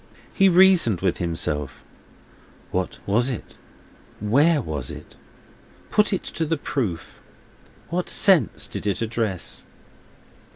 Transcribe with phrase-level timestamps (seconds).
[0.33, 1.83] He reasoned with himself:
[2.71, 3.59] What was it?
[4.19, 5.15] Where was it?
[5.91, 7.21] Put it to the proof.
[7.89, 9.67] Which sense did it address?